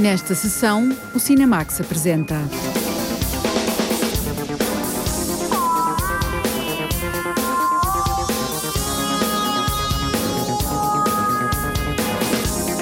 [0.00, 2.36] Nesta sessão, o Cinemax apresenta.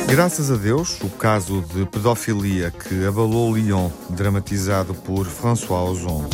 [0.06, 6.24] Graças a Deus, o caso de pedofilia que abalou Lyon, dramatizado por François Ozon.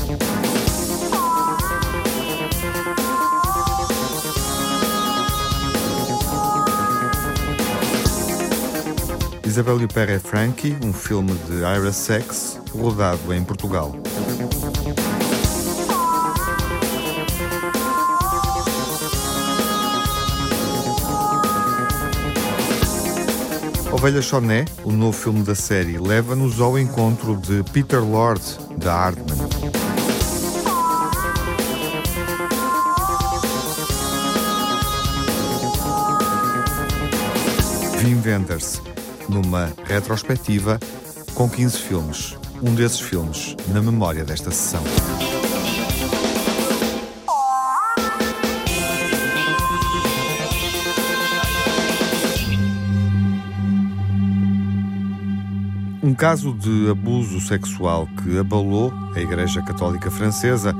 [9.54, 13.94] Isabelle Huppert é Frankie, um filme de Ira Sex, rodado em Portugal.
[23.92, 28.42] Ovelha Choné, o novo filme da série, leva-nos ao encontro de Peter Lord,
[28.76, 29.38] da Hardman.
[38.02, 38.82] Wim Wenders,
[39.28, 40.78] numa retrospectiva
[41.34, 42.38] com 15 filmes.
[42.62, 44.82] Um desses filmes na memória desta sessão.
[56.02, 60.76] Um caso de abuso sexual que abalou a Igreja Católica Francesa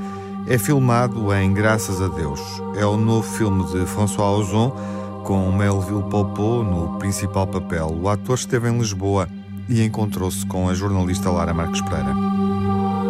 [0.47, 2.41] é filmado em Graças a Deus.
[2.77, 4.77] É o novo filme de François Ozon
[5.25, 7.99] com Melville Poupeau no principal papel.
[8.01, 9.27] O ator esteve em Lisboa
[9.69, 12.15] e encontrou-se com a jornalista Lara Marques Pereira.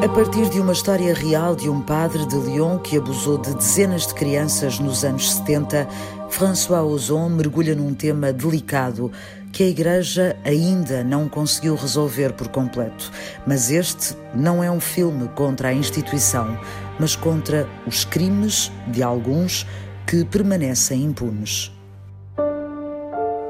[0.03, 4.06] A partir de uma história real de um padre de Lyon que abusou de dezenas
[4.06, 5.89] de crianças nos anos 70,
[6.31, 9.11] François Ozon mergulha num tema delicado
[9.51, 13.11] que a Igreja ainda não conseguiu resolver por completo.
[13.45, 16.56] Mas este não é um filme contra a instituição,
[16.99, 19.67] mas contra os crimes de alguns
[20.06, 21.73] que permanecem impunes.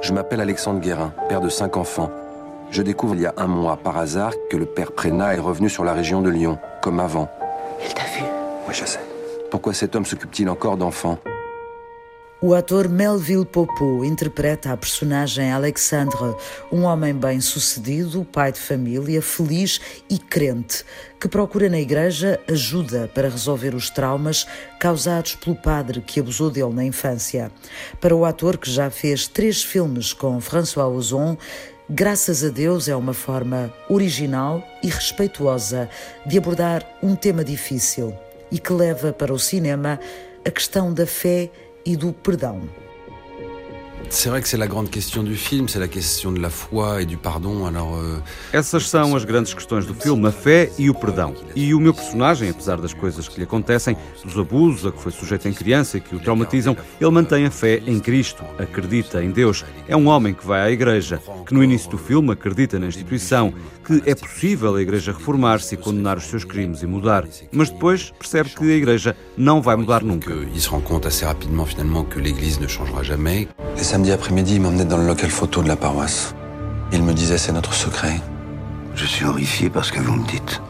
[0.04, 2.10] Je m'appelle Alexandre Guérin, père de cinq enfants.
[2.70, 5.70] Je découvre il y a un mois, par hasard, que le père Prénat est revenu
[5.70, 7.30] sur la région de Lyon, comme avant.
[7.82, 8.22] Il t'a vu?
[8.68, 9.00] Oui, je sais.
[9.50, 11.16] Pourquoi cet homme s'occupe-t-il encore d'enfants?
[12.46, 16.36] O ator Melville Poupeau interpreta a personagem Alexandre,
[16.70, 20.84] um homem bem-sucedido, pai de família, feliz e crente,
[21.18, 24.46] que procura na igreja ajuda para resolver os traumas
[24.78, 27.50] causados pelo padre que abusou dele na infância.
[27.98, 31.38] Para o ator que já fez três filmes com François Ozon,
[31.88, 35.88] Graças a Deus é uma forma original e respeituosa
[36.24, 38.14] de abordar um tema difícil
[38.50, 40.00] e que leva para o cinema
[40.46, 41.50] a questão da fé
[41.84, 42.62] e do perdão.
[48.52, 51.34] Essas são as grandes questões do filme, a fé e o perdão.
[51.54, 55.12] E o meu personagem, apesar das coisas que lhe acontecem, dos abusos a que foi
[55.12, 59.30] sujeito em criança e que o traumatizam, ele mantém a fé em Cristo, acredita em
[59.30, 59.64] Deus.
[59.88, 63.52] É um homem que vai à igreja, que no início do filme acredita na instituição,
[63.84, 67.26] que é possível a igreja reformar-se e condenar os seus crimes e mudar.
[67.52, 70.32] Mas depois percebe que a igreja não vai mudar nunca.
[70.54, 73.48] Il se rend compte assez rapidement finalement que l'église ne changera jamais.
[73.94, 76.34] Samedi après-midi, il m'emmenait dans le local photo de la paroisse.
[76.90, 78.20] Il me disait c'est notre secret.
[78.96, 80.60] Je suis horrifié par ce que vous me dites.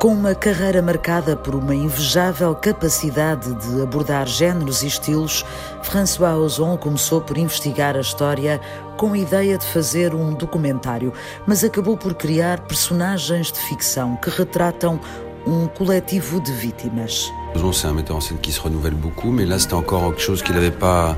[0.00, 5.44] Com uma carreira marcada por uma invejável capacidade de abordar géneros e estilos,
[5.84, 8.60] François Ozon começou por investigar a história
[8.96, 11.12] com a ideia de fazer um documentário,
[11.46, 14.98] mas acabou por criar personagens de ficção que retratam
[15.46, 17.30] um coletivo de vítimas.
[17.54, 20.20] Ozon, c'est un metteur en scène qui se renouvelle beaucoup, mais là c'était encore quelque
[20.20, 21.16] chose qu'il n'avait pas.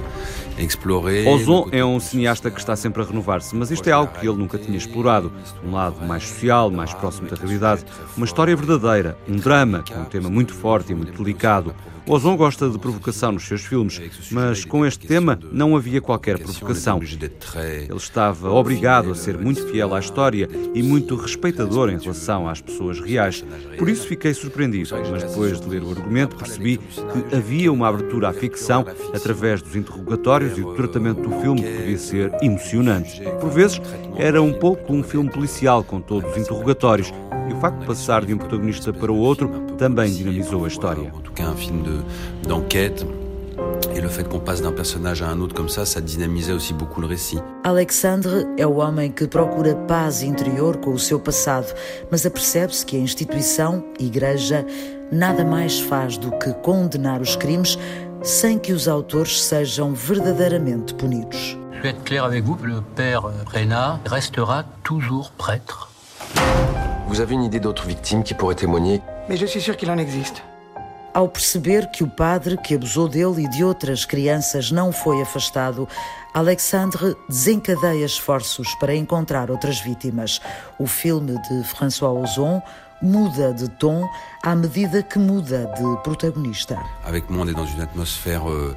[1.29, 4.37] Ozon é um cineasta que está sempre a renovar-se, mas isto é algo que ele
[4.39, 5.33] nunca tinha explorado.
[5.65, 7.85] Um lado mais social, mais próximo da realidade.
[8.17, 11.75] Uma história verdadeira, um drama, com um tema muito forte e muito delicado.
[12.07, 13.99] Ozon gosta de provocação nos seus filmes,
[14.31, 17.01] mas com este tema não havia qualquer provocação.
[17.03, 22.61] Ele estava obrigado a ser muito fiel à história e muito respeitador em relação às
[22.61, 23.43] pessoas reais.
[23.79, 28.29] Por isso fiquei surpreendido, mas depois de ler o argumento percebi que havia uma abertura
[28.29, 33.23] à ficção através dos interrogatórios e do tratamento do filme que podia ser emocionante.
[33.41, 33.81] Por vezes
[34.17, 37.13] era um pouco um filme policial com todos os interrogatórios,
[37.49, 41.13] e o facto de passar de um protagonista para o outro também dinamizou a história.
[43.95, 46.73] Et le fait qu'on passe d'un personnage à un autre comme ça, ça dynamisait aussi
[46.75, 47.39] beaucoup le récit.
[47.63, 51.73] Alexandre é o homem que procura paz interior com o seu passado,
[52.11, 54.67] mas apercebe-se que a instituição, Igreja,
[55.13, 57.79] nada mais faz do que condenar os crimes
[58.23, 61.57] sem que os autores sejam verdadeiramente punidos.
[61.77, 65.91] Je vais être clair avec vous, le père Prénat restera toujours prêtre.
[67.07, 69.99] Vous avez une idée d'autres victimes qui pourraient témoigner Mais je suis sûr qu'il en
[69.99, 70.43] existe.
[71.15, 75.87] Ao perceber que o padre que abusou dele e de outras crianças não foi afastado,
[76.35, 80.41] Alexandre desencadeia esforços para encontrar outras vítimas.
[80.77, 82.61] O filme de François Ozon
[83.05, 84.09] muda de tom
[84.43, 86.77] à medida que muda de protagonista.
[87.05, 88.75] Avec moi, on est dans une atmosphère euh,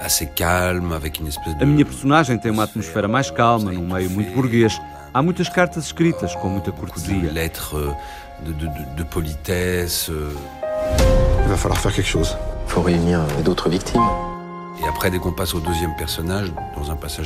[0.00, 1.62] assez calme, avec une espèce de...
[1.62, 4.80] A minha personagem tem uma atmosfera mais calma, num meio muito burguês.
[5.12, 7.32] Há muitas cartas escritas com muita cortesia.
[7.32, 7.92] lettres euh,
[8.44, 10.08] de, de, de, de politesse.
[10.08, 10.32] euh.
[11.42, 12.36] Il va falloir faire quelque chose.
[12.68, 14.29] Faut réunir d'autres victimes.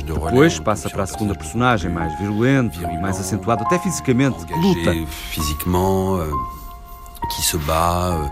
[0.05, 4.53] Depois passa para a segunda personnage personagem, mais virulento e mais acentuado, até fisicamente, que
[4.53, 4.91] luta.
[5.31, 6.31] physiquement, euh,
[7.29, 8.27] qui se bat, euh,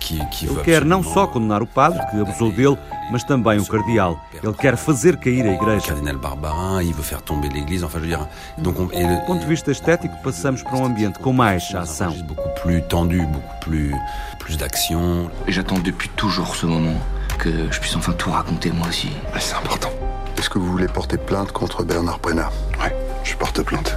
[0.00, 2.76] qui, qui Ele veut quer não só condenar o padre que abusou dele,
[3.10, 4.18] mas também o cardeal.
[4.42, 5.86] Ele quer fazer cair a igreja.
[5.88, 8.26] cardinal Barbarin, il veut faire tomber l'église, enfin je veux dire...
[8.58, 11.74] Donc on, et le- Do ponto de vista estético, passamos para um ambiente com mais
[11.74, 12.08] ação.
[12.08, 13.94] registre beaucoup plus tendu, beaucoup plus,
[14.38, 15.30] plus d'action.
[15.48, 16.98] J'attends depuis toujours ce moment
[17.38, 19.08] que je puisse enfin tout raconter moi aussi.
[19.38, 19.90] C'est important.
[20.38, 22.50] Est-ce que vous voulez porter plainte contre Bernard Brena
[22.80, 22.94] Ouais,
[23.24, 23.94] je porte plainte.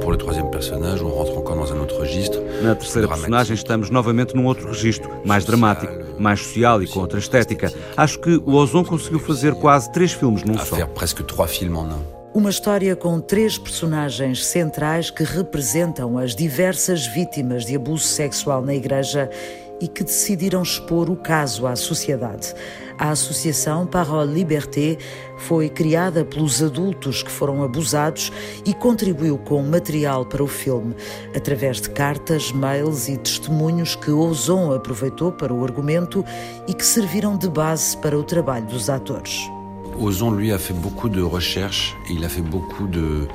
[0.00, 2.38] Pour le troisième personnage, on rentre encore dans un autre registre.
[2.62, 7.18] Na terceira personagem, estamos novamente num outro registro, mais dramático, mais social e com outra
[7.18, 7.72] estética.
[7.96, 10.76] Acho que o Ozon conseguiu fazer quase três filmes num à só.
[10.76, 12.02] faire presque trois films en un.
[12.34, 18.74] Uma história com três personagens centrais que representam as diversas vítimas de abuso sexual na
[18.74, 19.28] Igreja
[19.82, 22.54] e que decidiram expor o caso à sociedade.
[22.96, 24.96] A Associação Parole Liberté
[25.36, 28.30] foi criada pelos adultos que foram abusados
[28.64, 30.94] e contribuiu com material para o filme,
[31.34, 36.24] através de cartas, mails e testemunhos que Ozon aproveitou para o argumento
[36.68, 39.50] e que serviram de base para o trabalho dos atores.
[39.98, 43.26] Ozon, lui, a fait beaucoup de recherches, il a fait beaucoup de...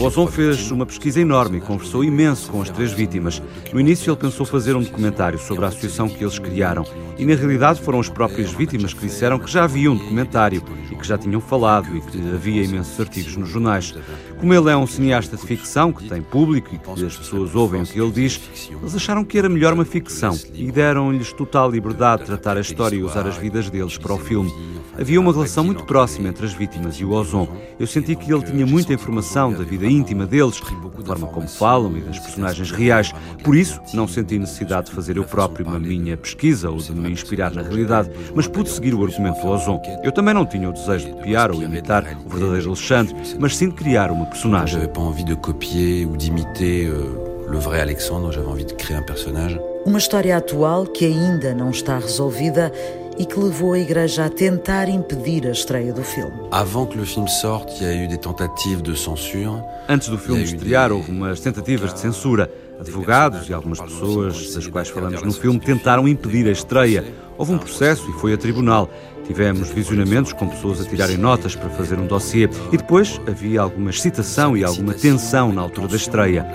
[0.00, 3.42] Ozon fez uma pesquisa enorme e conversou imenso com as três vítimas.
[3.72, 6.84] No início, ele pensou fazer um documentário sobre a associação que eles criaram.
[7.18, 10.94] E, na realidade, foram as próprias vítimas que disseram que já havia um documentário e
[10.94, 13.94] que já tinham falado e que havia imensos artigos nos jornais.
[14.38, 17.82] Como ele é um cineasta de ficção, que tem público e que as pessoas ouvem
[17.82, 18.40] o que ele diz,
[18.70, 22.96] eles acharam que era melhor uma ficção e deram-lhes total liberdade de tratar a história
[22.96, 24.52] e usar as vidas deles para o filme.
[24.98, 27.48] Havia uma relação muito próxima entre as vítimas e o Ozon.
[27.78, 31.96] Eu senti que ele tinha muita informação da vida íntima deles, da forma como falam
[31.96, 33.12] e das personagens reais.
[33.42, 37.10] Por isso, não senti necessidade de fazer eu próprio uma minha pesquisa ou de me
[37.10, 39.82] inspirar na realidade, mas pude seguir o argumento do Ozon.
[40.04, 43.68] Eu também não tinha o desejo de copiar ou imitar o verdadeiro Alexandre, mas sim
[43.68, 44.78] de criar uma personagem.
[44.78, 48.96] J'avais pas envie de copier ou d'imiter euh, le vrai Alexandre, j'avais envie de créer
[48.96, 49.58] un personnage.
[49.86, 52.70] Uma história atual que ainda não está resolvida
[53.18, 56.32] e que levou a Igreja a tentar impedir a estreia do filme.
[56.50, 59.62] Avant que le film sorte, il y a eu des tentatives de censure.
[59.88, 62.50] Antes do filme estrear, houve umas tentativas de censura.
[62.80, 67.04] Advogados e algumas pessoas das quais falamos no filme tentaram impedir a estreia.
[67.36, 68.88] Houve um processo e foi a tribunal.
[69.26, 73.90] Tivemos visionamentos com pessoas a tirarem notas para fazer um dossiê e depois havia alguma
[73.90, 76.46] excitação e alguma tensão na altura da estreia.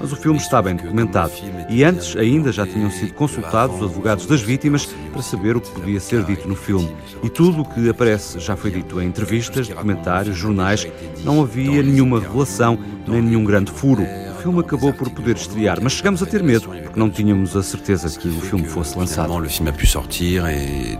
[0.00, 1.32] Mas o filme está bem documentado
[1.68, 5.70] e antes ainda já tinham sido consultados os advogados das vítimas para saber o que
[5.70, 6.94] podia ser dito no filme.
[7.22, 10.86] E tudo o que aparece já foi dito em entrevistas, documentários, jornais.
[11.24, 14.02] Não havia nenhuma revelação nem nenhum grande furo.
[14.02, 17.62] O filme acabou por poder estrear, mas chegamos a ter medo porque não tínhamos a
[17.62, 19.26] certeza que o filme fosse lançado.
[19.26, 20.42] Finalement, le film a pu sortir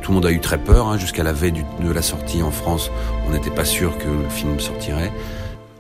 [0.03, 0.99] tout le monde a eu très peur.
[0.99, 2.91] Jusqu'à la veille de la sortie en France,
[3.29, 5.13] on n'était pas sûr que le film sortirait.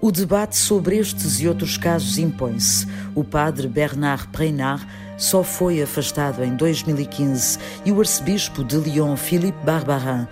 [0.01, 2.87] O debate sobre estes e outros casos impõe-se.
[3.15, 4.87] O padre Bernard Preynard
[5.17, 10.27] só foi afastado em 2015 e o arcebispo de Lyon, Philippe Barbarin,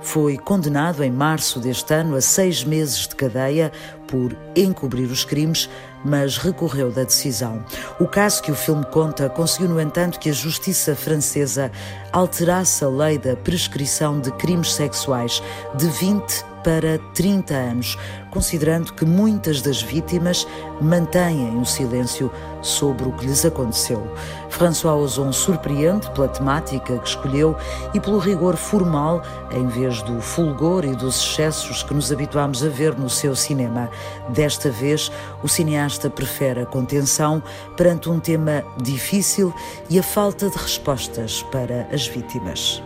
[0.00, 3.72] foi condenado em março deste ano a seis meses de cadeia
[4.06, 5.68] por encobrir os crimes,
[6.04, 7.64] mas recorreu da decisão.
[7.98, 11.70] O caso que o filme conta conseguiu, no entanto, que a justiça francesa
[12.12, 15.42] alterasse a lei da prescrição de crimes sexuais
[15.74, 17.98] de 20 para 30 anos,
[18.38, 20.46] considerando que muitas das vítimas
[20.80, 22.30] mantêm o silêncio
[22.62, 24.06] sobre o que lhes aconteceu.
[24.48, 27.56] François Ozon surpreende pela temática que escolheu
[27.92, 32.68] e pelo rigor formal, em vez do fulgor e dos excessos que nos habituámos a
[32.68, 33.90] ver no seu cinema.
[34.28, 35.10] Desta vez,
[35.42, 37.42] o cineasta prefere a contenção
[37.76, 39.52] perante um tema difícil
[39.90, 42.80] e a falta de respostas para as vítimas.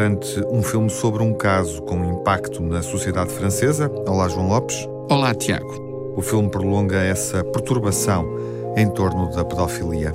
[0.00, 3.92] Perante um filme sobre um caso com impacto na sociedade francesa.
[4.08, 4.88] Olá, João Lopes.
[5.10, 6.14] Olá, Tiago.
[6.16, 8.24] O filme prolonga essa perturbação
[8.78, 10.10] em torno da pedofilia.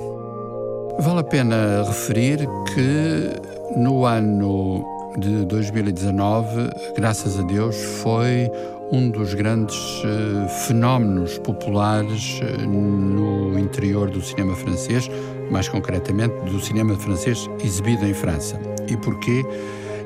[0.98, 3.30] Vale a pena referir que
[3.76, 4.84] no ano
[5.18, 8.50] de 2019, graças a Deus, foi
[8.90, 15.08] um dos grandes uh, fenómenos populares uh, no interior do cinema francês,
[15.50, 18.60] mais concretamente do cinema francês exibido em França.
[18.88, 19.44] E porquê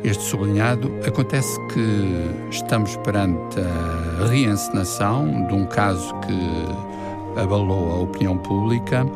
[0.02, 0.90] este sublinhado?
[1.06, 9.06] Acontece que estamos perante a reencenação de um caso que abalou a opinião pública,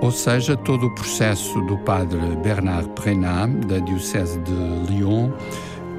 [0.00, 5.30] ou seja, todo o processo do padre Bernard Prenat, da Diocese de Lyon,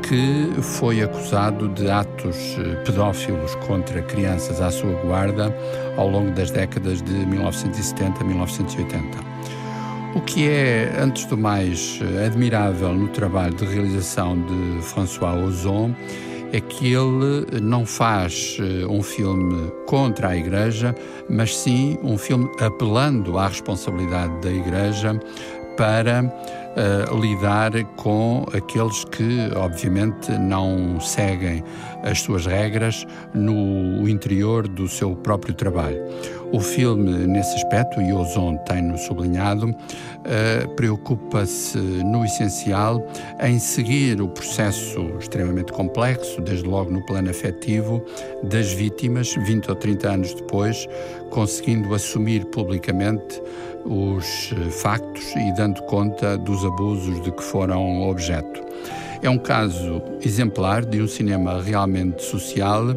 [0.07, 5.55] que foi acusado de atos eh, pedófilos contra crianças à sua guarda
[5.97, 9.17] ao longo das décadas de 1970 a 1980.
[10.15, 15.95] O que é, antes do mais, eh, admirável no trabalho de realização de François Ozon
[16.51, 20.93] é que ele não faz eh, um filme contra a Igreja,
[21.29, 25.19] mas sim um filme apelando à responsabilidade da Igreja
[25.75, 31.63] para uh, lidar com aqueles que, obviamente, não seguem
[32.03, 36.01] as suas regras no interior do seu próprio trabalho.
[36.51, 43.03] O filme, nesse aspecto, e Ozon tem-no sublinhado, uh, preocupa-se, no essencial,
[43.41, 48.03] em seguir o processo extremamente complexo, desde logo no plano afetivo,
[48.43, 50.87] das vítimas, 20 ou 30 anos depois,
[51.31, 53.41] conseguindo assumir publicamente
[53.85, 58.61] os eh, factos e dando conta dos abusos de que foram objeto.
[59.21, 62.95] É um caso exemplar de um cinema realmente social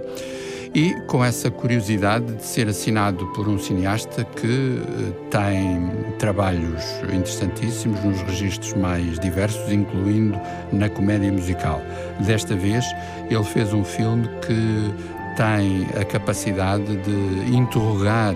[0.74, 8.02] e com essa curiosidade de ser assinado por um cineasta que eh, tem trabalhos interessantíssimos
[8.04, 10.38] nos registros mais diversos, incluindo
[10.72, 11.80] na comédia musical.
[12.20, 12.84] Desta vez,
[13.30, 14.92] ele fez um filme que
[15.36, 18.34] tem a capacidade de interrogar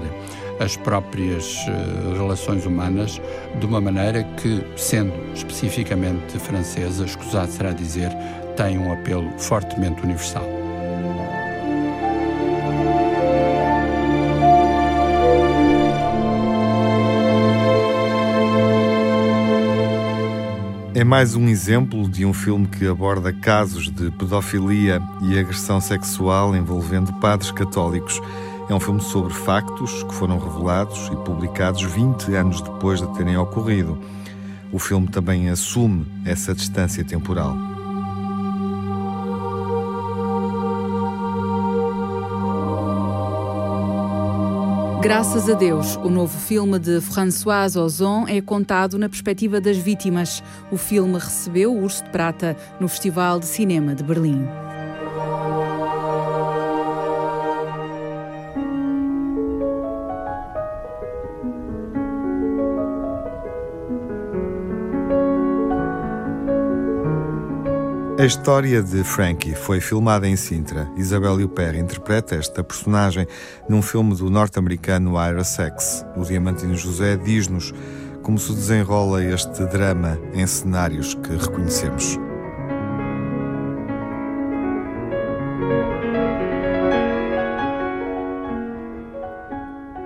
[0.61, 3.21] as próprias uh, relações humanas
[3.59, 8.11] de uma maneira que, sendo especificamente francesa, escusado será dizer,
[8.57, 10.45] tem um apelo fortemente universal.
[20.93, 26.55] É mais um exemplo de um filme que aborda casos de pedofilia e agressão sexual
[26.55, 28.21] envolvendo padres católicos.
[28.71, 33.37] É um filme sobre factos que foram revelados e publicados 20 anos depois de terem
[33.37, 33.99] ocorrido.
[34.71, 37.57] O filme também assume essa distância temporal.
[45.03, 50.45] Graças a Deus, o novo filme de Françoise Ozon é contado na perspectiva das vítimas.
[50.71, 54.70] O filme recebeu o Urso de Prata no Festival de Cinema de Berlim.
[68.21, 70.87] A história de Frankie foi filmada em Sintra.
[70.95, 73.27] Isabel Huppert interpreta esta personagem
[73.67, 76.05] num filme do norte-americano Ira Sachs.
[76.15, 77.73] O Diamantino José diz-nos
[78.23, 82.19] como se desenrola este drama em cenários que reconhecemos.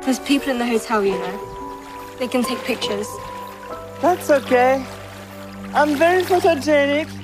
[0.05, 2.17] There's people in the hotel, you know.
[2.21, 3.09] They can take pictures.
[4.01, 4.87] That's okay.
[5.75, 7.24] I'm very photogenic.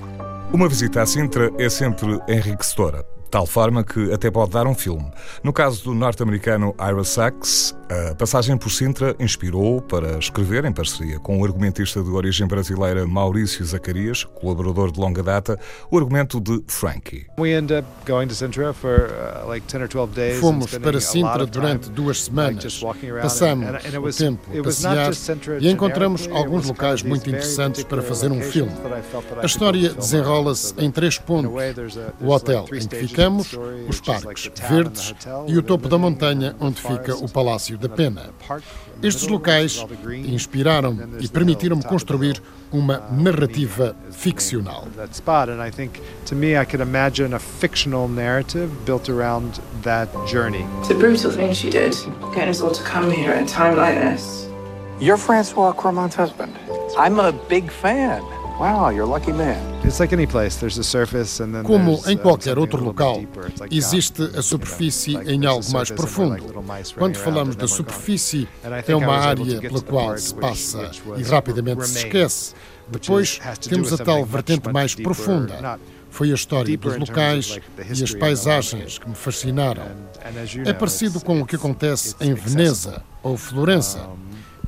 [0.53, 5.09] Uma visita à Sintra é sempre enriquecedora tal forma que até pode dar um filme.
[5.43, 11.19] No caso do norte-americano Ira Sachs, a passagem por Sintra inspirou para escrever, em parceria
[11.19, 15.59] com o argumentista de origem brasileira Maurício Zacarias, colaborador de longa data,
[15.91, 17.27] o argumento de Frankie.
[17.37, 17.43] Uh,
[20.41, 22.81] Fomos para Sintra durante duas semanas.
[23.21, 23.67] Passamos
[23.97, 25.11] o tempo a passear
[25.61, 28.71] e encontramos alguns locais muito interessantes para fazer um filme.
[29.43, 31.51] A história desenrola-se em três pontos.
[32.21, 35.13] O hotel em que ficamos os parques verdes
[35.49, 38.31] e o topo da montanha onde fica o Palácio da Pena.
[39.03, 39.85] Estes locais
[40.27, 44.87] inspiraram e permitiram-me construir uma narrativa ficcional.
[46.27, 50.65] To me, I could imagine a fictional narrative built around that journey.
[50.81, 51.95] It's a brutal thing she did,
[52.35, 54.47] getting us all to come here at a time like this.
[55.01, 56.53] You're Francois Cormont's husband.
[56.99, 58.23] I'm a big fan.
[61.65, 63.23] Como em qualquer outro local,
[63.71, 66.45] existe a superfície em algo mais profundo.
[66.99, 68.47] Quando falamos da superfície,
[68.87, 72.55] é uma área pela qual se passa e rapidamente se esquece.
[72.87, 75.81] Depois temos a tal vertente mais profunda.
[76.11, 77.59] Foi a história dos locais
[77.99, 79.85] e as paisagens que me fascinaram.
[80.67, 84.07] É parecido com o que acontece em Veneza ou Florença.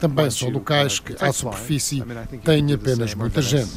[0.03, 2.03] Também são locais que, à superfície,
[2.45, 3.71] têm apenas muita gente.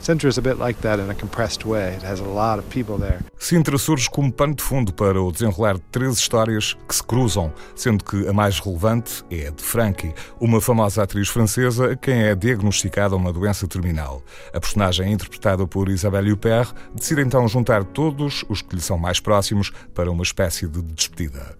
[0.00, 1.94] Sintra is a bit like that in a compressed way.
[1.94, 3.20] It has a lot of people there.
[3.38, 7.52] Sintra surge como pano de fundo para o desenrolar de três histórias que se cruzam,
[7.74, 12.22] sendo que a mais relevante é a de Frankie, uma famosa atriz francesa a quem
[12.22, 14.22] é diagnosticada uma doença terminal.
[14.54, 19.20] A personagem interpretada por Isabelle Huppert decide então juntar todos os que lhe são mais
[19.20, 21.56] próximos para uma espécie de despedida.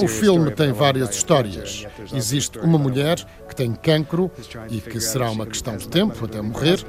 [0.00, 1.86] O filme tem várias histórias.
[2.12, 4.30] Existe uma mulher que tem cancro
[4.70, 6.84] e que será uma questão de tempo até morrer.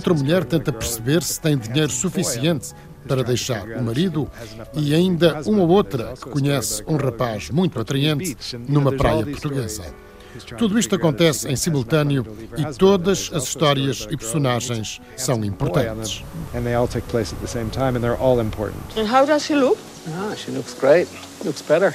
[0.00, 2.72] Outra mulher tenta perceber se tem dinheiro suficiente
[3.06, 4.30] para deixar o marido
[4.72, 8.34] e ainda uma outra que conhece um rapaz muito atraente
[8.66, 9.84] numa praia portuguesa.
[10.56, 12.26] Tudo isto acontece em simultâneo
[12.56, 16.24] e todas as histórias e personagens são importantes.
[16.54, 16.64] And
[19.06, 19.78] how does she look?
[20.08, 21.10] Ah, she looks great.
[21.44, 21.94] Looks better.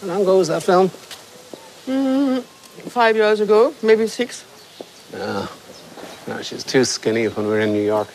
[0.00, 0.90] How long ago was that film?
[1.86, 2.42] Mm,
[2.88, 4.42] five years ago, maybe six.
[5.14, 5.48] Ah,
[6.28, 8.08] no, she's too skinny when we were in New York.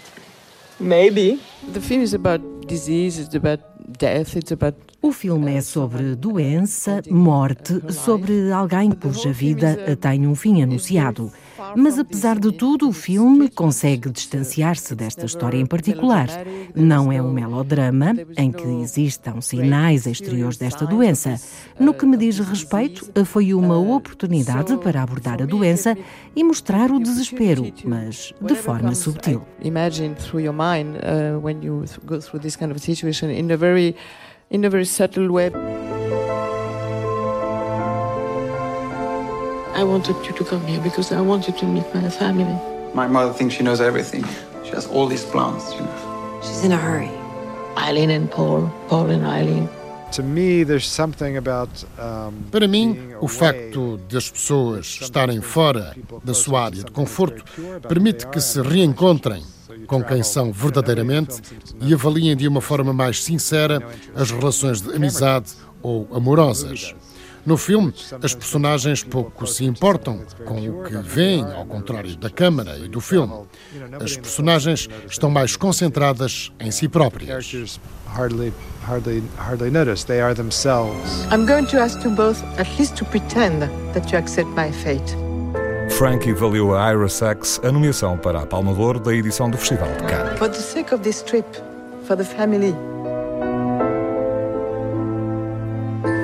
[0.80, 1.40] Maybe.
[1.72, 3.60] The film is about disease, it's about
[3.98, 4.74] death, it's about
[5.06, 11.30] o filme é sobre doença, morte, sobre alguém cuja vida tem um fim anunciado.
[11.76, 16.28] Mas apesar de tudo, o filme consegue distanciar-se desta história em particular.
[16.74, 21.36] Não é um melodrama em que existam sinais exteriores desta doença.
[21.78, 25.96] No que me diz respeito, foi uma oportunidade para abordar a doença
[26.34, 29.42] e mostrar o desespero, mas de forma subtil.
[29.62, 33.56] Imagine through your mind uh, when you go through this kind of situation in a
[33.56, 33.94] very
[34.50, 35.50] in a very subtle way.
[39.74, 42.58] I wanted you to come here because I wanted to meet my family.
[42.94, 44.24] My mother thinks she knows everything.
[44.64, 46.40] She has all these plans, you know.
[46.42, 47.10] She's in a hurry.
[47.76, 49.68] Eileen and Paul, Paul and Eileen.
[50.12, 55.94] To me, there's something about, um, Para mim, o facto de as pessoas estarem fora
[56.24, 57.44] da sua área de conforto
[57.86, 59.42] permite que se reencontrem
[59.86, 61.40] com quem são verdadeiramente
[61.80, 63.80] e avaliem de uma forma mais sincera
[64.14, 66.94] as relações de amizade ou amorosas.
[67.46, 72.76] No filme, as personagens pouco se importam com o que veem, ao contrário da câmara
[72.76, 73.32] e do filme.
[74.02, 77.78] As personagens estão mais concentradas em si próprias.
[78.06, 78.52] Hardly,
[78.84, 80.04] hardly, hardly notice.
[80.04, 81.26] They are themselves.
[81.30, 85.25] I'm going to ask you both at least to pretend that you accept my fate.
[85.96, 89.88] Frankie valeu a Ira Sachs a nomeação para a Palma d'Or da edição do Festival
[89.92, 90.38] de Cannes.
[90.38, 91.46] For the sake of this trip,
[92.06, 92.74] for the family.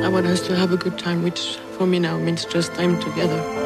[0.05, 2.99] I want us to have a good time, which for me now means just time
[2.99, 3.62] together.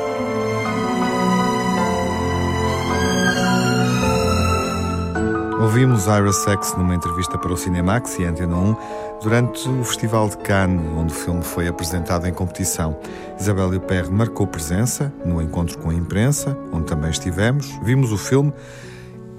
[5.59, 8.77] Ouvimos Ira Sex numa entrevista para o Cinemax e Antena 1
[9.23, 12.99] durante o Festival de Cannes, onde o filme foi apresentado em competição.
[13.41, 18.53] Isabel Huppert marcou presença no encontro com a imprensa, onde também estivemos, vimos o filme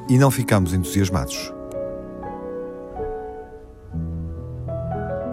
[0.09, 1.53] e não ficámos entusiasmados.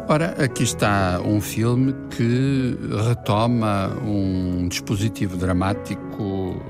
[0.07, 6.63] Ora, aqui está um filme que retoma um dispositivo dramático,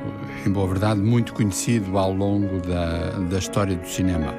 [0.49, 4.35] em boa verdade, muito conhecido ao longo da, da história do cinema.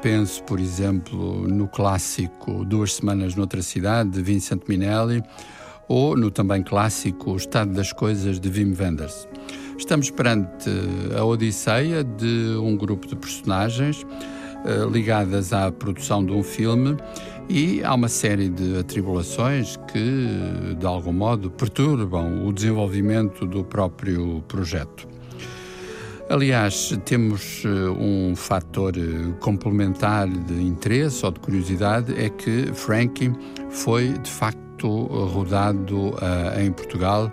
[0.00, 5.22] Penso, por exemplo, no clássico Duas Semanas Noutra Cidade, de Vincent Minelli,
[5.88, 9.28] ou no também clássico O Estado das Coisas, de Wim Wenders.
[9.78, 10.70] Estamos perante
[11.18, 14.06] a odisseia de um grupo de personagens
[14.64, 16.96] eh, ligadas à produção de um filme
[17.48, 24.42] e há uma série de atribulações que, de algum modo, perturbam o desenvolvimento do próprio
[24.46, 25.11] projeto.
[26.32, 33.30] Aliás, temos eh, um fator eh, complementar de interesse ou de curiosidade, é que Frankie
[33.68, 37.30] foi de facto rodado uh, em Portugal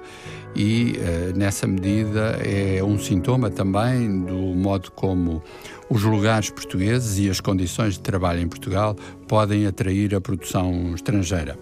[0.54, 5.42] e, uh, nessa medida, é um sintoma também do modo como
[5.90, 8.96] os lugares portugueses e as condições de trabalho em Portugal
[9.28, 11.58] podem atrair a produção estrangeira.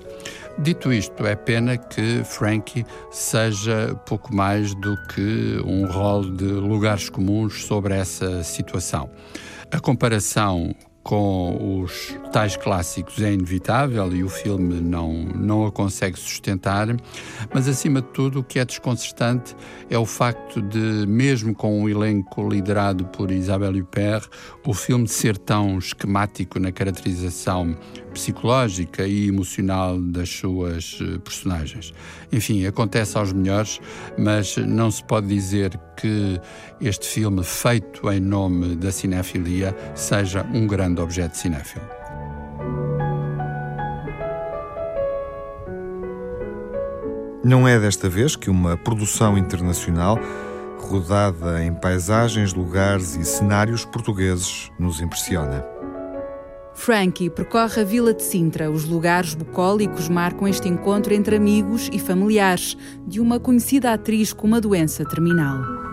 [0.59, 7.09] Dito isto, é pena que Frankie seja pouco mais do que um rol de lugares
[7.09, 9.07] comuns sobre essa situação.
[9.71, 10.73] A comparação
[11.07, 16.85] com os tais clássicos é inevitável e o filme não, não a consegue sustentar,
[17.53, 19.55] mas acima de tudo o que é desconcertante
[19.89, 24.27] é o facto de, mesmo com um elenco liderado por Isabelle Huppert,
[24.65, 27.77] o filme ser tão esquemático na caracterização
[28.13, 31.93] psicológica e emocional das suas eh, personagens.
[32.31, 33.79] Enfim, acontece aos melhores,
[34.17, 36.39] mas não se pode dizer que
[36.81, 41.85] este filme, feito em nome da cinefilia, seja um grande objeto cinéfilo.
[47.43, 50.19] Não é desta vez que uma produção internacional
[50.77, 55.65] rodada em paisagens, lugares e cenários portugueses nos impressiona.
[56.73, 58.69] Frankie percorre a Vila de Sintra.
[58.69, 64.45] Os lugares bucólicos marcam este encontro entre amigos e familiares de uma conhecida atriz com
[64.45, 65.86] uma doença terminal.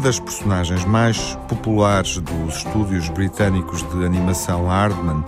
[0.00, 5.22] Das personagens mais populares dos estúdios britânicos de animação Hardman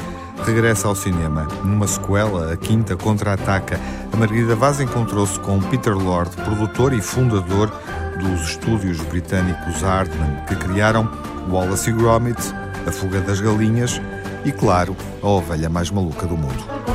[0.44, 1.46] regressa ao cinema.
[1.62, 3.78] Numa sequela, A Quinta Contra-Ataca,
[4.12, 7.70] a Margarida Vaz encontrou-se com Peter Lord, produtor e fundador
[8.18, 11.08] dos estúdios britânicos Hardman, que criaram
[11.50, 12.40] Wallace e Gromit,
[12.86, 14.00] A Fuga das Galinhas
[14.44, 16.91] e, claro, a ovelha mais maluca do mundo.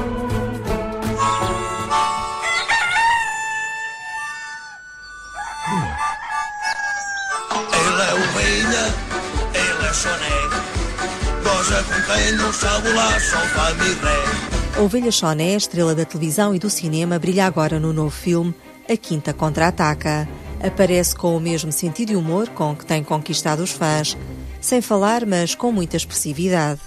[14.75, 18.51] A ovelha Choné, estrela da televisão e do cinema, brilha agora no novo filme
[18.89, 20.27] A Quinta Contra-Ataca.
[20.59, 24.17] Aparece com o mesmo sentido e humor com que tem conquistado os fãs,
[24.59, 26.81] sem falar, mas com muita expressividade.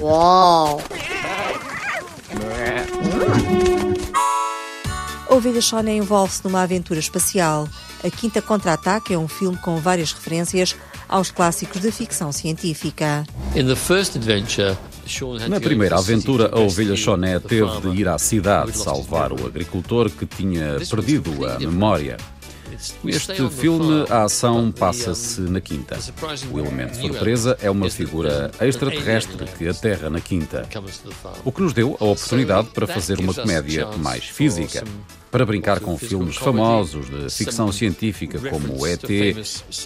[0.00, 0.89] Uau!
[5.28, 7.68] A Ovelha Choné envolve-se numa aventura espacial.
[8.02, 10.74] A Quinta Contra-Ataque é um filme com várias referências
[11.08, 13.24] aos clássicos de ficção científica.
[15.48, 20.24] Na primeira aventura, a ovelha Choné teve de ir à cidade salvar o agricultor que
[20.24, 22.16] tinha perdido a memória.
[23.04, 25.98] Neste filme, a ação passa-se na Quinta.
[26.50, 30.68] O elemento surpresa é uma figura extraterrestre que aterra na Quinta,
[31.44, 34.84] o que nos deu a oportunidade para fazer uma comédia mais física.
[35.30, 39.04] Para brincar com filmes famosos de ficção científica como ET,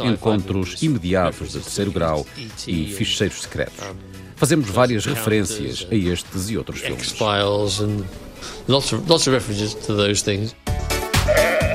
[0.01, 2.27] Encontros Imediatos de Terceiro Grau
[2.67, 3.85] e Ficheiros Secretos.
[4.37, 7.15] Fazemos várias referências a estes e outros filmes.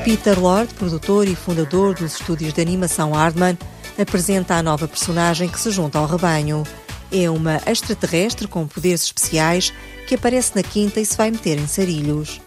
[0.04, 3.58] Peter Lord, produtor e fundador dos estúdios de animação Hardman,
[3.98, 6.64] apresenta a nova personagem que se junta ao rebanho.
[7.12, 9.74] É uma extraterrestre com poderes especiais
[10.08, 12.40] que aparece na quinta e se vai meter em sarilhos.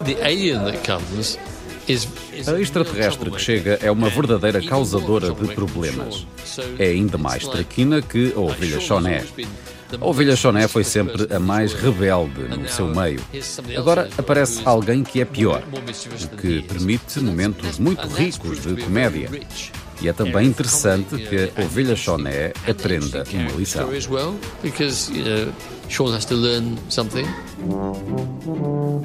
[2.47, 6.25] A extraterrestre que chega é uma verdadeira causadora de problemas.
[6.79, 9.23] É ainda mais traquina que a ovelha Choné.
[9.99, 13.21] A ovelha Choné foi sempre a mais rebelde no seu meio.
[13.77, 19.29] Agora aparece alguém que é pior, o que permite momentos muito ricos de comédia.
[20.01, 23.89] E é também interessante que a ovelha Choné aprenda uma lição.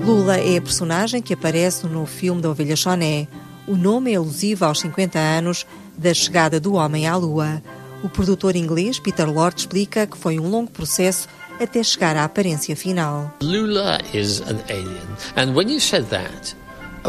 [0.04, 3.28] Lula é a personagem que aparece no filme da ovelha Choné.
[3.66, 7.62] O nome é alusivo aos 50 anos da chegada do homem à Lua.
[8.02, 11.28] O produtor inglês Peter Lord explica que foi um longo processo
[11.60, 13.34] até chegar à aparência final.
[13.42, 15.08] Lula is an alien.
[15.36, 16.54] And when you said that,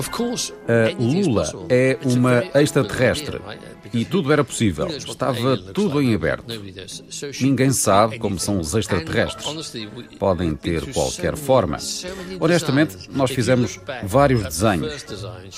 [0.08, 3.40] a Lula é uma extraterrestre
[3.94, 4.88] e tudo era possível.
[4.88, 6.46] Estava tudo em aberto.
[7.42, 9.46] Ninguém sabe como são os extraterrestres.
[10.18, 11.78] Podem ter qualquer forma.
[12.40, 15.06] Honestamente, nós fizemos vários desenhos.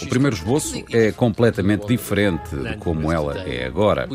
[0.01, 4.07] O primeiro esboço é completamente diferente de como ela é agora.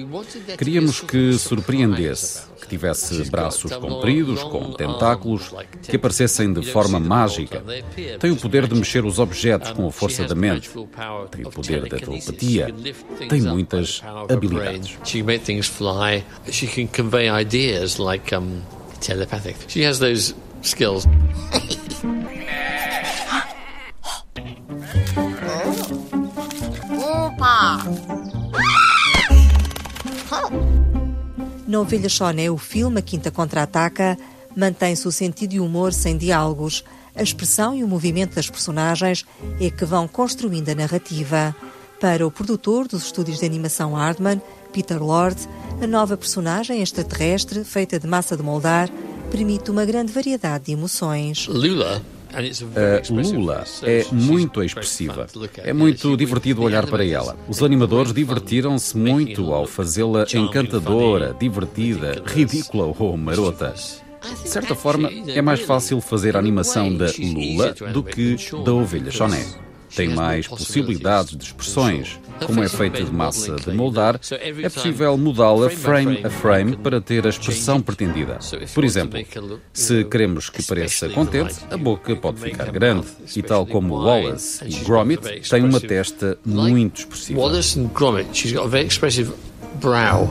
[0.56, 7.62] Queríamos que surpreendesse que tivesse braços compridos, com tentáculos, que aparecessem de forma mágica.
[8.18, 10.70] Tem o poder de mexer os objetos com a força da mente.
[11.30, 12.74] Tem o poder da telepatia.
[13.28, 14.98] Tem muitas habilidades.
[15.04, 16.24] She can make things fly.
[16.50, 18.60] She can convey ideas like um,
[19.00, 19.56] telepathic.
[19.68, 21.06] She has those skills.
[26.98, 27.78] Opa!
[31.66, 34.16] Na Ovelha Choné, o filme A Quinta Contra-Ataca
[34.56, 36.82] Mantém-se o sentido e o humor sem diálogos.
[37.16, 39.24] A expressão e o movimento das personagens
[39.60, 41.54] é que vão construindo a narrativa.
[42.00, 44.40] Para o produtor dos estúdios de animação Hardman,
[44.72, 45.48] Peter Lord,
[45.82, 48.90] a nova personagem extraterrestre, feita de massa de moldar,
[49.30, 51.46] permite uma grande variedade de emoções.
[51.48, 52.02] Lula
[52.36, 52.42] a
[53.10, 55.26] Lula é muito expressiva.
[55.58, 57.34] É muito divertido olhar para ela.
[57.48, 63.74] Os animadores divertiram-se muito ao fazê-la encantadora, divertida, ridícula ou marota.
[64.42, 69.10] De certa forma, é mais fácil fazer a animação da Lula do que da ovelha
[69.10, 69.44] Choné
[69.96, 72.18] tem mais possibilidades de expressões.
[72.44, 74.20] Como é feita de massa de moldar,
[74.62, 78.38] é possível mudá-la frame a frame para ter a expressão pretendida.
[78.74, 79.18] Por exemplo,
[79.72, 83.06] se queremos que pareça contente, a boca pode ficar grande.
[83.34, 87.40] E tal como Wallace e Gromit, tem uma testa muito expressiva.
[87.40, 89.32] Wallace and Gromit, she's got a very expressive
[89.80, 90.28] brow.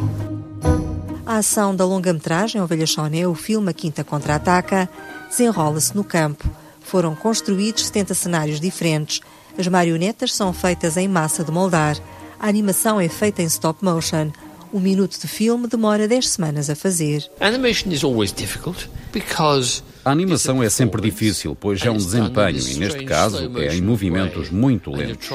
[1.25, 4.88] A ação da longa-metragem Ovelha Choné, o filme A Quinta Contra-Ataca,
[5.27, 6.47] desenrola-se no campo.
[6.81, 9.21] Foram construídos 70 cenários diferentes,
[9.57, 11.97] as marionetas são feitas em massa de moldar.
[12.39, 14.31] A animação é feita em stop motion.
[14.71, 17.25] Um minuto de filme demora 10 semanas a fazer.
[17.39, 22.75] Animation is always difficult because a animação é sempre difícil, pois é um desempenho e,
[22.75, 25.27] neste caso, é em movimentos muito lentos.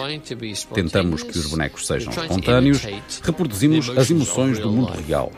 [0.73, 2.87] Tentamos que os bonecos sejam espontâneos,
[3.21, 5.33] reproduzimos as emoções do mundo real.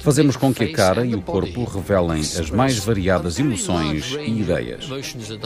[0.00, 4.88] Fazemos com que a cara e o corpo revelem as mais variadas emoções e ideias.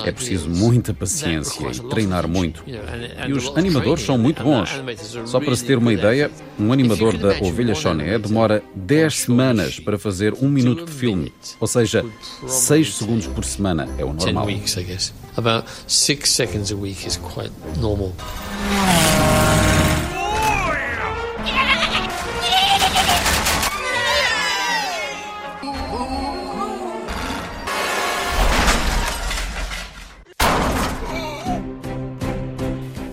[0.04, 2.62] É preciso muita paciência e treinar muito.
[3.26, 4.70] E os animadores são muito bons.
[5.24, 9.98] Só para se ter uma ideia, um animador da Ovelha Choné demora 10 semanas para
[9.98, 12.04] fazer um minuto de filme, ou seja,
[12.46, 14.46] 6 segundos segundos por semana é o normal.
[14.46, 15.12] 10 weeks, I guess.
[15.36, 18.12] About 6 seconds a week is quite normal.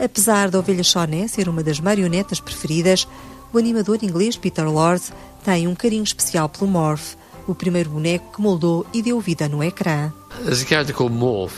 [0.04, 3.08] Apesar da ovelha Choné ser uma das marionetas preferidas,
[3.54, 5.02] o animador inglês Peter Lord
[5.44, 7.16] tem um carinho especial pelo Morph,
[7.48, 10.12] o primeiro boneco que moldou e deu vida no ecrã.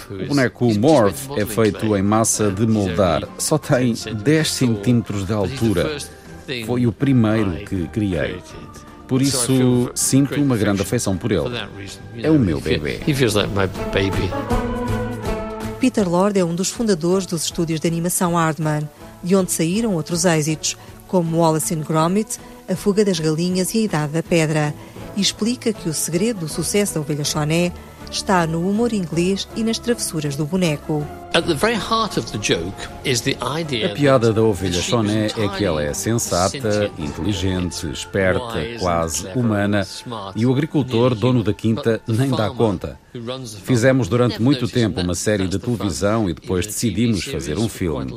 [0.10, 5.98] O boneco Morph é feito em massa de moldar, só tem 10 centímetros de altura.
[6.66, 8.42] Foi o primeiro que criei.
[9.08, 11.58] Por isso sinto uma grande afeição por ele.
[12.22, 13.00] É o meu bebê.
[15.80, 18.90] Peter Lord é um dos fundadores dos estúdios de animação Hardman,
[19.24, 20.76] de onde saíram outros êxitos,
[21.08, 24.74] como Wallace and Gromit, A Fuga das Galinhas e A Idade da Pedra
[25.16, 27.72] e explica que o segredo do sucesso da ovelha Choné
[28.12, 31.06] está no humor inglês e nas travessuras do boneco.
[33.84, 39.86] A piada da ovelha Choné é que ela é sensata, inteligente, esperta, quase humana
[40.36, 42.98] e o agricultor, dono da quinta, nem dá conta.
[43.64, 48.14] Fizemos durante muito tempo uma série de televisão e depois decidimos fazer um filme.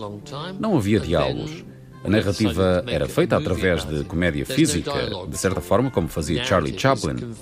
[0.58, 1.64] Não havia diálogos.
[2.08, 4.92] A narrativa era feita através de comédia física,
[5.28, 7.34] de certa forma como fazia Charlie Chaplin.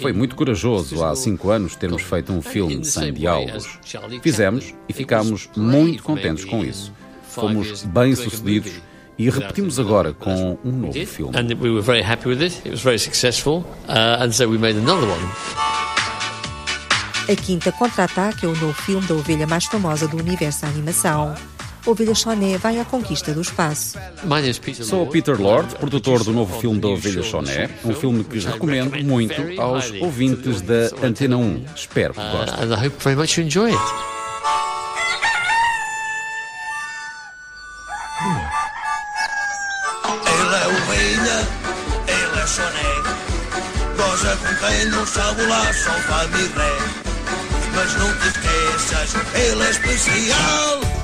[0.00, 3.78] Foi muito corajoso há cinco anos termos feito um filme sem diálogos.
[4.20, 6.92] Fizemos e ficámos muito contentes com isso.
[7.22, 8.72] Fomos bem-sucedidos
[9.16, 11.36] e repetimos agora com um novo filme.
[11.36, 12.58] And we were very happy with it.
[12.64, 15.22] It was very successful, uh, and so we made another one.
[17.30, 21.34] A Quinta Contra-Ataque é o novo filme da ovelha mais famosa do universo da animação.
[21.84, 23.98] Ovelha Choné vai à conquista do espaço.
[24.82, 29.60] Sou Peter Lord, produtor do novo filme da Ovelha Choné, um filme que recomendo muito
[29.60, 31.64] aos ouvintes da Antena 1.
[31.74, 32.64] Espero que gostem.
[32.64, 33.82] And I hope very much you enjoy it.
[40.24, 41.48] Ele é ovelha,
[42.06, 42.92] ele é choné.
[43.96, 47.02] Goza com quem não sabe lá, só família.
[47.74, 51.01] Mas não te esqueças, ele é especial.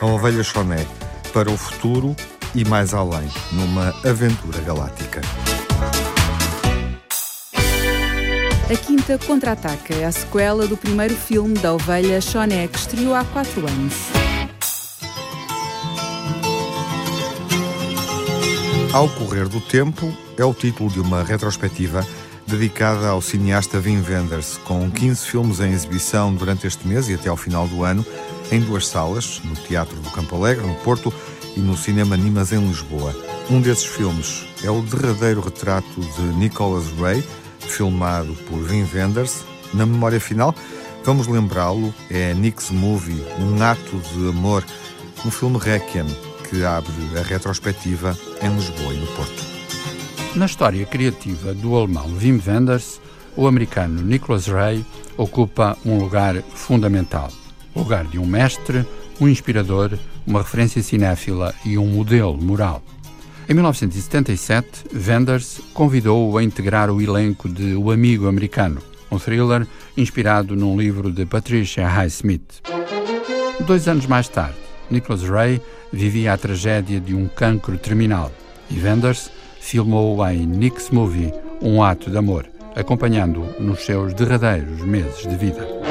[0.00, 0.86] A Ovelha Choné
[1.32, 2.14] para o futuro
[2.54, 5.20] e mais além, numa aventura galáctica.
[8.68, 13.24] A Quinta Contra-Ataca é a sequela do primeiro filme da Ovelha Choné, que estreou há
[13.24, 13.94] quatro anos.
[18.92, 22.06] Ao correr do tempo é o título de uma retrospectiva
[22.46, 27.28] dedicada ao cineasta Wim Wenders, com 15 filmes em exibição durante este mês e até
[27.28, 28.06] ao final do ano,
[28.52, 31.12] em duas salas, no Teatro do Campo Alegre, no Porto,
[31.56, 33.14] e no Cinema Nimas, em Lisboa.
[33.50, 37.24] Um desses filmes é o derradeiro retrato de Nicholas Ray,
[37.60, 39.44] filmado por Wim Wenders.
[39.72, 40.54] Na memória final,
[41.02, 44.64] vamos lembrá-lo, é Nick's Movie, um ato de amor,
[45.24, 46.06] um filme Requiem,
[46.48, 49.55] que abre a retrospectiva em Lisboa e no Porto.
[50.36, 53.00] Na história criativa do alemão Wim Wenders,
[53.34, 54.84] o americano Nicholas Ray
[55.16, 57.32] ocupa um lugar fundamental.
[57.74, 58.86] O lugar de um mestre,
[59.18, 62.82] um inspirador, uma referência cinéfila e um modelo moral.
[63.48, 70.54] Em 1977, Wenders convidou-o a integrar o elenco de O Amigo Americano, um thriller inspirado
[70.54, 72.60] num livro de Patricia Highsmith.
[73.66, 74.58] Dois anos mais tarde,
[74.90, 78.30] Nicholas Ray vivia a tragédia de um cancro terminal
[78.70, 79.30] e Wenders
[79.66, 85.85] filmou em Nick's Movie um ato de amor, acompanhando-o nos seus derradeiros meses de vida.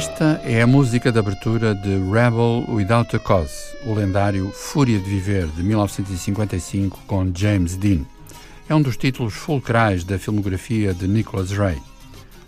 [0.00, 5.04] Esta é a música de abertura de Rebel Without a Cause, o lendário Fúria de
[5.04, 8.06] Viver de 1955 com James Dean.
[8.66, 11.76] É um dos títulos fulcrais da filmografia de Nicholas Ray.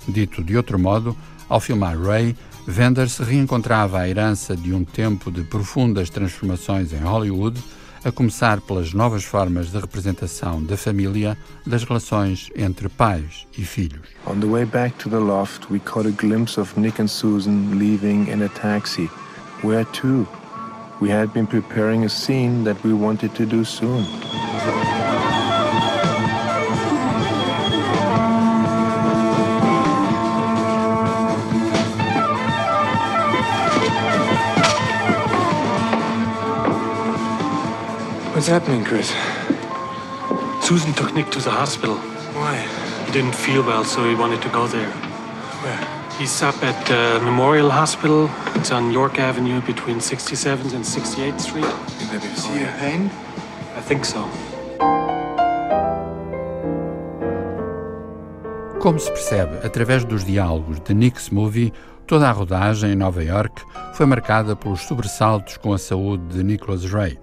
[0.08, 1.14] Dito de outro modo,
[1.46, 2.34] ao filmar Ray,
[2.66, 7.62] Wenders reencontrava a herança de um tempo de profundas transformações em Hollywood
[8.04, 11.36] a começar pelas novas formas de representação da família,
[11.66, 14.08] das relações entre pais e filhos.
[14.26, 17.78] On the way back to the loft, we caught a glimpse of Nick and Susan
[17.78, 19.08] leaving in a taxi.
[19.62, 20.26] Where to?
[21.00, 24.04] We had been preparing a scene that we wanted to do soon.
[38.42, 39.08] What's happening, Chris?
[40.66, 41.94] Susan took Nick to the hospital.
[42.34, 42.56] Why?
[43.06, 44.90] He didn't feel well, so he wanted to go there.
[45.62, 45.78] Where?
[46.18, 48.28] He's up at the Memorial Hospital.
[48.56, 51.70] It's on York Avenue between 67th and 68th Street.
[52.34, 53.10] Is he in pain?
[53.76, 54.28] I think so.
[58.80, 61.72] Como se percebe através dos diálogos de Nick's Movie,
[62.08, 63.62] toda a rodagem em Nova York
[63.94, 67.21] foi marcada pelos sobressaltos com a saúde de Nicholas Ray.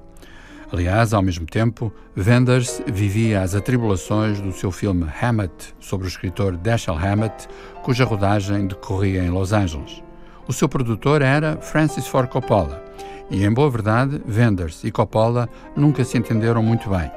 [0.72, 6.56] Aliás, ao mesmo tempo, Wenders vivia as atribulações do seu filme Hammett, sobre o escritor
[6.56, 7.48] Dashiell Hammett,
[7.82, 10.04] cuja rodagem decorria em Los Angeles.
[10.48, 12.84] O seu produtor era Francis Ford Coppola,
[13.32, 17.10] e em boa verdade, Wenders e Coppola nunca se entenderam muito bem.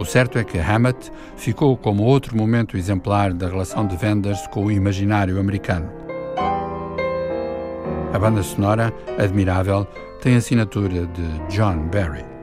[0.00, 4.66] O certo é que Hammett ficou como outro momento exemplar da relação de Wenders com
[4.66, 5.88] o imaginário americano.
[8.12, 9.86] A banda sonora, admirável,
[10.20, 12.35] tem assinatura de John Barry.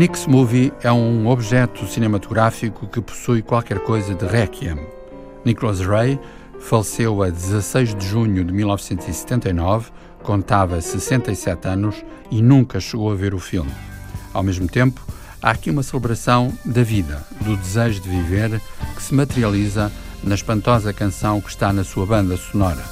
[0.00, 4.78] Nick's Movie é um objeto cinematográfico que possui qualquer coisa de requiem.
[5.44, 6.18] Nicholas Ray
[6.58, 9.90] faleceu a 16 de junho de 1979,
[10.22, 13.70] contava 67 anos e nunca chegou a ver o filme.
[14.32, 15.06] Ao mesmo tempo,
[15.42, 18.58] há aqui uma celebração da vida, do desejo de viver,
[18.96, 19.92] que se materializa
[20.24, 22.82] na espantosa canção que está na sua banda sonora.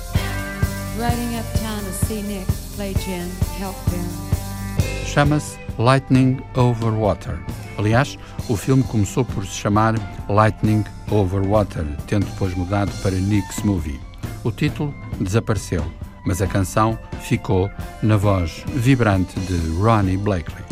[5.06, 7.38] Chama-se Lightning Over Water.
[7.78, 8.18] Aliás,
[8.48, 9.94] o filme começou por se chamar
[10.28, 14.00] Lightning Over Water, tendo depois mudado para Nick's Movie.
[14.42, 15.84] O título desapareceu,
[16.26, 17.70] mas a canção ficou
[18.02, 20.68] na voz vibrante de Ronnie Blakely.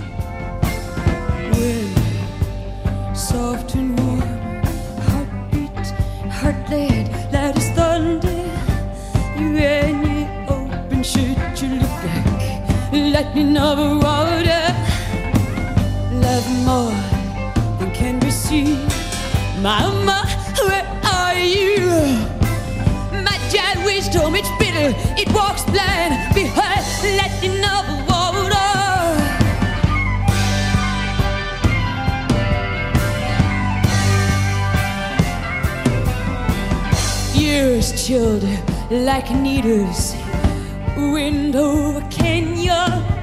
[6.43, 7.07] heartbeat,
[16.67, 16.91] more
[17.79, 18.27] than can be.
[19.63, 20.27] Mama,
[20.67, 21.87] where are you?
[23.27, 26.85] My dad wisdom, it's bitter, it walks blind behind
[27.19, 28.71] lightning over water.
[37.39, 38.45] Years chilled
[38.91, 40.17] like needles,
[40.97, 43.16] wind over Kenya.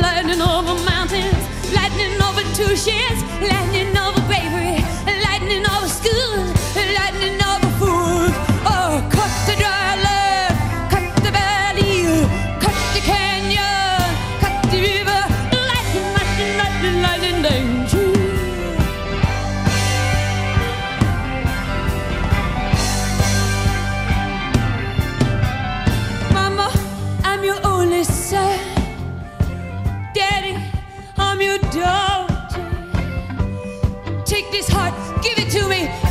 [0.00, 1.42] Lightning over mountains,
[1.74, 4.35] lightning over tuitions, lightning over
[35.22, 36.05] give it to me.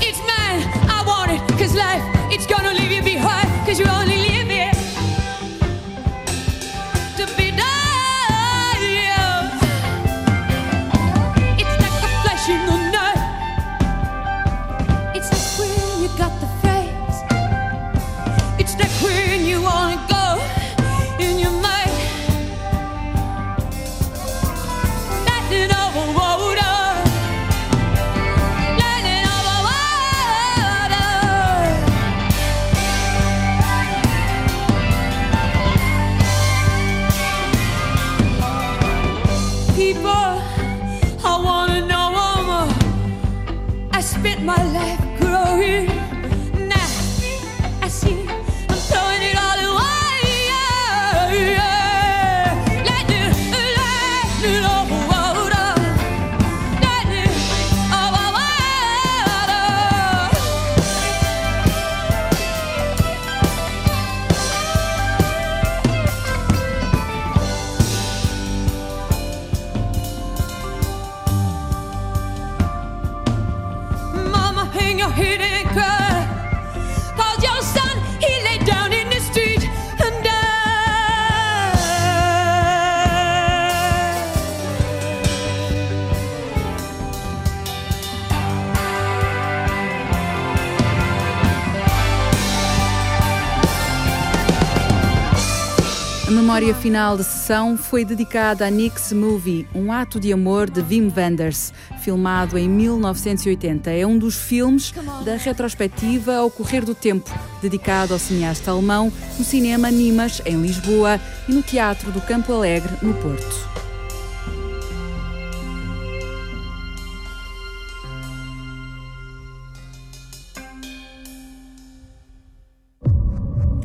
[96.55, 101.11] Memória final da sessão foi dedicada a Nick's Movie, um ato de amor de Wim
[101.13, 103.91] Wenders, filmado em 1980.
[103.91, 104.93] É um dos filmes
[105.25, 107.29] da retrospectiva Ao Correr do Tempo,
[107.61, 112.93] dedicado ao cineasta alemão no cinema Nimas, em Lisboa, e no Teatro do Campo Alegre,
[113.01, 113.69] no Porto.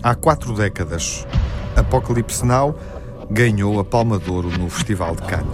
[0.05, 1.27] Há quatro décadas,
[1.77, 2.75] Apocalypse Now
[3.31, 5.51] ganhou a Palma de Ouro no Festival de Cannes.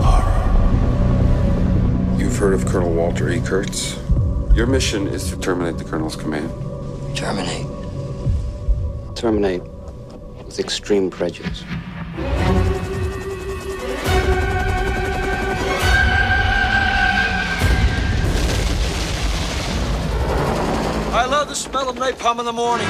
[2.18, 3.40] You've heard of Colonel Walter E.
[3.40, 3.98] Kurtz?
[4.54, 6.50] Your mission is to terminate the Colonel's command.
[7.14, 7.66] Terminate.
[9.14, 9.62] Terminate
[10.44, 11.62] with extreme prejudice.
[21.12, 22.86] I love the smell of napalm in the morning.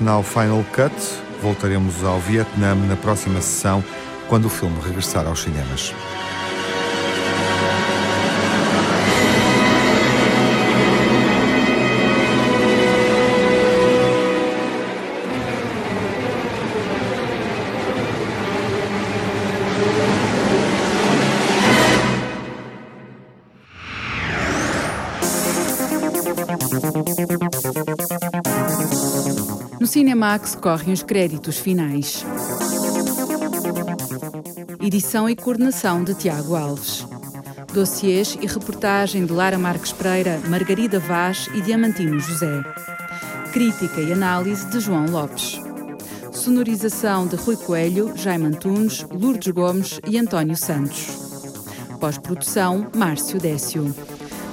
[0.00, 0.94] Now Final Cut.
[1.42, 3.84] Voltaremos ao Vietnã na próxima sessão,
[4.28, 5.94] quando o filme regressar aos cinemas.
[29.90, 32.24] Cinemax correm os créditos finais.
[34.80, 37.04] Edição e coordenação de Tiago Alves.
[37.74, 42.62] Dossiês e reportagem de Lara Marques Pereira, Margarida Vaz e Diamantino José.
[43.52, 45.60] Crítica e análise de João Lopes.
[46.30, 51.08] Sonorização de Rui Coelho, Jaime Antunes, Lourdes Gomes e António Santos.
[51.98, 53.92] Pós-produção, Márcio Décio.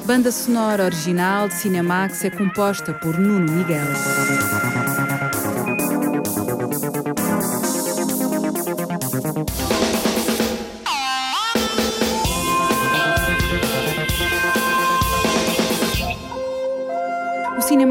[0.03, 3.85] Banda sonora original de Cinemax é composta por Nuno Miguel.